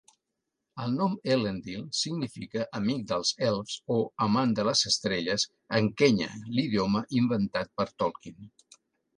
El 0.83 0.93
nom 1.01 1.11
Elendil 1.33 1.83
significa 1.97 2.65
"amic 2.79 3.03
dels 3.13 3.33
elfs" 3.49 3.75
o 3.97 3.99
"amant 4.29 4.57
de 4.61 4.67
les 4.71 4.83
estrelles" 4.93 5.47
en 5.81 5.93
quenya, 6.03 6.33
l'idioma 6.57 7.05
inventat 7.23 7.75
per 7.83 7.91
Tolkien. 8.03 8.53